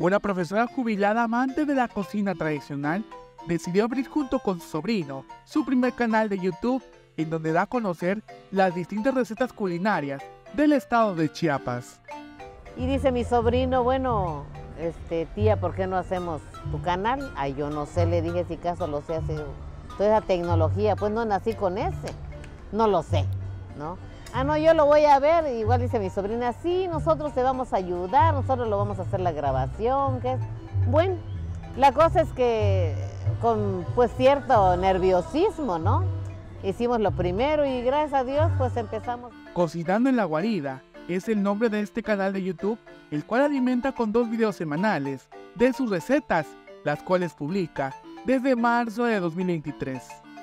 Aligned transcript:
Una 0.00 0.18
profesora 0.18 0.66
jubilada 0.66 1.24
amante 1.24 1.66
de 1.66 1.74
la 1.74 1.86
cocina 1.86 2.34
tradicional 2.34 3.04
decidió 3.46 3.84
abrir 3.84 4.08
junto 4.08 4.38
con 4.38 4.58
su 4.58 4.66
sobrino 4.66 5.26
su 5.44 5.62
primer 5.66 5.92
canal 5.92 6.30
de 6.30 6.38
YouTube 6.38 6.82
en 7.18 7.28
donde 7.28 7.52
da 7.52 7.62
a 7.62 7.66
conocer 7.66 8.22
las 8.50 8.74
distintas 8.74 9.14
recetas 9.14 9.52
culinarias 9.52 10.22
del 10.54 10.72
estado 10.72 11.14
de 11.14 11.30
Chiapas. 11.30 12.00
Y 12.78 12.86
dice 12.86 13.12
mi 13.12 13.24
sobrino, 13.24 13.84
bueno, 13.84 14.46
este, 14.78 15.26
tía, 15.34 15.60
¿por 15.60 15.74
qué 15.74 15.86
no 15.86 15.98
hacemos 15.98 16.40
tu 16.70 16.80
canal? 16.80 17.30
Ay, 17.36 17.52
yo 17.52 17.68
no 17.68 17.84
sé, 17.84 18.06
le 18.06 18.22
dije 18.22 18.46
si 18.48 18.56
caso 18.56 18.86
lo 18.86 19.02
sé 19.02 19.16
hace 19.16 19.36
toda 19.98 20.16
esa 20.16 20.26
tecnología, 20.26 20.96
pues 20.96 21.12
no 21.12 21.26
nací 21.26 21.52
con 21.52 21.76
ese, 21.76 22.08
no 22.72 22.86
lo 22.86 23.02
sé, 23.02 23.26
¿no? 23.76 23.98
Ah, 24.32 24.44
no, 24.44 24.56
yo 24.56 24.74
lo 24.74 24.86
voy 24.86 25.04
a 25.04 25.18
ver, 25.18 25.56
igual 25.56 25.80
dice 25.80 25.98
mi 25.98 26.08
sobrina, 26.08 26.52
sí, 26.52 26.86
nosotros 26.86 27.32
te 27.32 27.42
vamos 27.42 27.72
a 27.72 27.76
ayudar, 27.76 28.32
nosotros 28.32 28.68
lo 28.68 28.78
vamos 28.78 29.00
a 29.00 29.02
hacer 29.02 29.20
la 29.20 29.32
grabación, 29.32 30.20
que 30.20 30.32
es 30.32 30.40
bueno. 30.86 31.16
La 31.76 31.92
cosa 31.92 32.20
es 32.20 32.32
que 32.32 32.94
con 33.40 33.84
pues 33.94 34.10
cierto 34.16 34.76
nerviosismo, 34.76 35.78
¿no? 35.78 36.04
Hicimos 36.62 37.00
lo 37.00 37.10
primero 37.10 37.66
y 37.66 37.82
gracias 37.82 38.20
a 38.20 38.24
Dios 38.24 38.50
pues 38.56 38.76
empezamos. 38.76 39.32
Cocinando 39.52 40.08
en 40.08 40.16
la 40.16 40.24
guarida 40.24 40.82
es 41.08 41.28
el 41.28 41.42
nombre 41.42 41.68
de 41.68 41.80
este 41.80 42.02
canal 42.02 42.32
de 42.32 42.42
YouTube, 42.42 42.78
el 43.10 43.24
cual 43.24 43.42
alimenta 43.42 43.92
con 43.92 44.12
dos 44.12 44.30
videos 44.30 44.54
semanales 44.56 45.28
de 45.56 45.72
sus 45.72 45.90
recetas, 45.90 46.46
las 46.84 47.02
cuales 47.02 47.34
publica 47.34 47.94
desde 48.26 48.54
marzo 48.54 49.04
de 49.04 49.18
2023. 49.18 50.02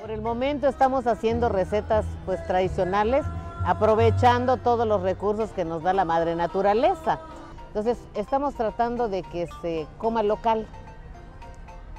Por 0.00 0.10
el 0.10 0.22
momento 0.22 0.68
estamos 0.68 1.06
haciendo 1.06 1.48
recetas 1.48 2.06
pues 2.24 2.44
tradicionales 2.46 3.24
aprovechando 3.64 4.56
todos 4.56 4.86
los 4.86 5.02
recursos 5.02 5.50
que 5.50 5.64
nos 5.64 5.82
da 5.82 5.92
la 5.92 6.04
madre 6.04 6.34
naturaleza. 6.36 7.20
Entonces, 7.68 7.98
estamos 8.14 8.54
tratando 8.54 9.08
de 9.08 9.22
que 9.22 9.46
se 9.62 9.86
coma 9.98 10.22
local. 10.22 10.66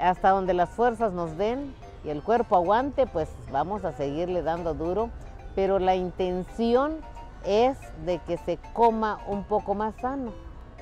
Hasta 0.00 0.30
donde 0.30 0.54
las 0.54 0.70
fuerzas 0.70 1.12
nos 1.12 1.36
den 1.36 1.74
y 2.04 2.10
el 2.10 2.22
cuerpo 2.22 2.56
aguante, 2.56 3.06
pues 3.06 3.28
vamos 3.52 3.84
a 3.84 3.92
seguirle 3.92 4.42
dando 4.42 4.74
duro, 4.74 5.10
pero 5.54 5.78
la 5.78 5.94
intención 5.94 6.96
es 7.44 7.78
de 8.04 8.18
que 8.18 8.38
se 8.38 8.58
coma 8.72 9.20
un 9.28 9.44
poco 9.44 9.74
más 9.74 9.94
sano, 10.00 10.32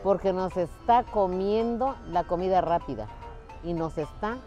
porque 0.03 0.33
nos 0.33 0.57
está 0.57 1.03
comiendo 1.05 1.97
la 2.11 2.25
comida 2.25 2.61
rápida 2.63 3.07
y 3.63 3.75
nos 3.75 3.99
está 3.99 4.39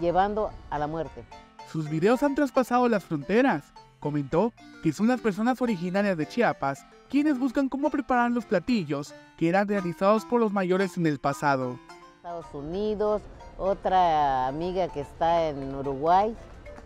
llevando 0.00 0.50
a 0.70 0.78
la 0.78 0.86
muerte. 0.86 1.24
Sus 1.66 1.88
videos 1.88 2.22
han 2.22 2.34
traspasado 2.34 2.88
las 2.88 3.04
fronteras 3.04 3.72
Comentó 4.00 4.52
que 4.82 4.92
son 4.92 5.08
las 5.08 5.20
personas 5.20 5.60
originarias 5.60 6.16
de 6.16 6.26
Chiapas 6.26 6.86
quienes 7.10 7.38
buscan 7.38 7.68
cómo 7.68 7.90
preparar 7.90 8.30
los 8.30 8.46
platillos 8.46 9.12
que 9.36 9.48
eran 9.48 9.68
realizados 9.68 10.24
por 10.24 10.40
los 10.40 10.52
mayores 10.52 10.96
en 10.96 11.06
el 11.06 11.18
pasado. 11.18 11.78
Estados 12.16 12.46
Unidos, 12.54 13.20
otra 13.58 14.46
amiga 14.46 14.88
que 14.88 15.00
está 15.00 15.48
en 15.48 15.74
Uruguay, 15.74 16.34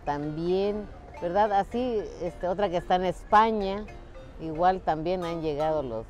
también, 0.04 0.86
¿verdad? 1.20 1.52
Así, 1.52 2.00
este, 2.22 2.48
otra 2.48 2.70
que 2.70 2.78
está 2.78 2.96
en 2.96 3.04
España, 3.04 3.84
igual 4.40 4.80
también 4.80 5.24
han 5.24 5.42
llegado 5.42 5.82
los, 5.82 6.06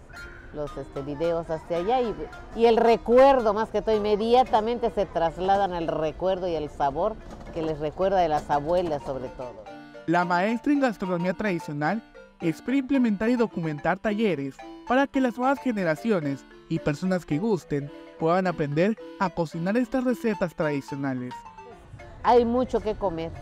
los 0.54 0.74
este, 0.76 1.02
videos 1.02 1.50
hasta 1.50 1.76
allá 1.76 2.00
y, 2.00 2.14
y, 2.54 2.66
el 2.66 2.76
recuerdo, 2.76 3.52
más 3.52 3.68
que 3.70 3.82
todo, 3.82 3.96
inmediatamente 3.96 4.90
se 4.90 5.06
trasladan 5.06 5.72
al 5.72 5.88
recuerdo 5.88 6.46
y 6.48 6.54
el 6.54 6.70
sabor 6.70 7.16
que 7.52 7.62
les 7.62 7.78
recuerda 7.80 8.18
de 8.18 8.28
las 8.28 8.48
abuelas 8.48 9.02
sobre 9.02 9.28
todo. 9.28 9.64
La 10.06 10.26
maestra 10.26 10.70
en 10.70 10.80
gastronomía 10.80 11.32
tradicional 11.32 12.02
espera 12.42 12.76
implementar 12.76 13.30
y 13.30 13.36
documentar 13.36 13.98
talleres 13.98 14.54
para 14.86 15.06
que 15.06 15.18
las 15.18 15.38
nuevas 15.38 15.58
generaciones 15.60 16.44
y 16.68 16.78
personas 16.78 17.24
que 17.24 17.38
gusten 17.38 17.90
puedan 18.18 18.46
aprender 18.46 18.98
a 19.18 19.30
cocinar 19.30 19.78
estas 19.78 20.04
recetas 20.04 20.54
tradicionales. 20.54 21.32
Hay 22.22 22.44
mucho 22.44 22.80
que 22.80 22.94
comer, 22.94 23.32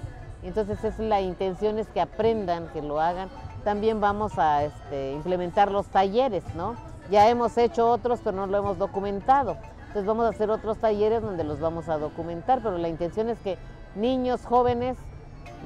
entonces 0.45 0.85
es 0.85 1.01
la 1.01 1.21
intención 1.21 1.81
es 1.81 1.89
que 1.89 2.01
aprendan, 2.01 2.69
que 2.69 2.81
lo 2.81 3.01
hagan. 3.01 3.29
También 3.65 4.01
vamos 4.01 4.39
a 4.39 4.63
este, 4.63 5.15
implementar 5.15 5.73
los 5.73 5.87
talleres, 5.87 6.45
¿no? 6.55 6.77
Ya 7.11 7.29
hemos 7.29 7.59
hecho 7.59 7.91
otros, 7.91 8.21
pero 8.23 8.37
no 8.37 8.47
lo 8.47 8.59
hemos 8.59 8.79
documentado. 8.79 9.57
Entonces 9.89 10.07
vamos 10.07 10.27
a 10.27 10.29
hacer 10.29 10.49
otros 10.49 10.79
talleres 10.79 11.23
donde 11.23 11.43
los 11.43 11.59
vamos 11.59 11.89
a 11.89 11.99
documentar, 11.99 12.61
pero 12.63 12.79
la 12.79 12.89
intención 12.89 13.31
es 13.31 13.39
que 13.41 13.59
niños, 13.97 14.45
jóvenes, 14.45 14.97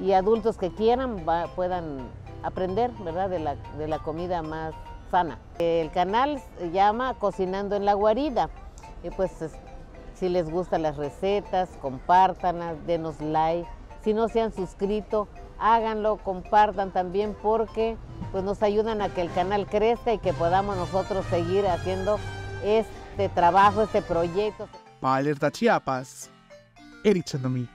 y 0.01 0.13
adultos 0.13 0.57
que 0.57 0.71
quieran 0.71 1.23
puedan 1.55 2.09
aprender 2.43 2.91
¿verdad? 3.03 3.29
De, 3.29 3.39
la, 3.39 3.55
de 3.55 3.87
la 3.87 3.99
comida 3.99 4.41
más 4.41 4.73
sana. 5.11 5.39
El 5.59 5.91
canal 5.91 6.41
se 6.57 6.71
llama 6.71 7.15
Cocinando 7.15 7.75
en 7.75 7.85
la 7.85 7.93
Guarida. 7.93 8.49
Y 9.03 9.09
pues 9.09 9.31
si 10.15 10.29
les 10.29 10.49
gustan 10.49 10.81
las 10.81 10.97
recetas, 10.97 11.69
compártanlas, 11.81 12.75
denos 12.85 13.19
like. 13.21 13.67
Si 14.03 14.13
no 14.13 14.27
se 14.27 14.41
han 14.41 14.53
suscrito, 14.53 15.27
háganlo, 15.59 16.17
compartan 16.17 16.91
también 16.91 17.35
porque 17.41 17.97
pues 18.31 18.43
nos 18.43 18.61
ayudan 18.63 19.01
a 19.01 19.09
que 19.09 19.21
el 19.21 19.31
canal 19.31 19.67
crezca 19.67 20.13
y 20.13 20.19
que 20.19 20.33
podamos 20.33 20.77
nosotros 20.77 21.25
seguir 21.27 21.67
haciendo 21.67 22.19
este 22.63 23.29
trabajo, 23.29 23.83
este 23.83 24.01
proyecto. 24.01 24.67
Para 24.99 25.15
Alerta 25.15 25.51
Chiapas, 25.51 26.29
Erich 27.03 27.25
Chandomí. 27.25 27.67